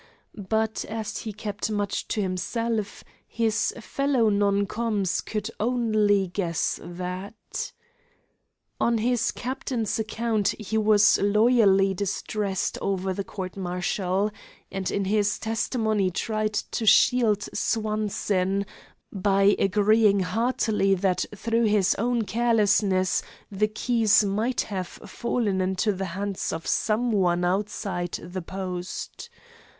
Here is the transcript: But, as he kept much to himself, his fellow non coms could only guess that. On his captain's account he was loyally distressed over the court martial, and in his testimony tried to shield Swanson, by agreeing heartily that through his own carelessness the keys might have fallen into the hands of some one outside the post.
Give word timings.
But, 0.33 0.83
as 0.89 1.19
he 1.19 1.31
kept 1.31 1.69
much 1.69 2.07
to 2.07 2.23
himself, 2.23 3.03
his 3.27 3.71
fellow 3.79 4.29
non 4.29 4.65
coms 4.65 5.21
could 5.21 5.51
only 5.59 6.25
guess 6.27 6.79
that. 6.81 7.71
On 8.79 8.97
his 8.97 9.29
captain's 9.29 9.99
account 9.99 10.55
he 10.57 10.75
was 10.75 11.19
loyally 11.21 11.93
distressed 11.93 12.79
over 12.81 13.13
the 13.13 13.23
court 13.23 13.55
martial, 13.55 14.31
and 14.71 14.89
in 14.89 15.05
his 15.05 15.37
testimony 15.37 16.09
tried 16.09 16.53
to 16.55 16.87
shield 16.87 17.47
Swanson, 17.53 18.65
by 19.13 19.55
agreeing 19.59 20.21
heartily 20.21 20.95
that 20.95 21.25
through 21.35 21.65
his 21.65 21.93
own 21.99 22.23
carelessness 22.23 23.21
the 23.51 23.67
keys 23.67 24.23
might 24.23 24.61
have 24.61 24.87
fallen 24.87 25.61
into 25.61 25.93
the 25.93 26.05
hands 26.17 26.51
of 26.51 26.65
some 26.65 27.11
one 27.11 27.45
outside 27.45 28.13
the 28.13 28.41
post. 28.41 29.29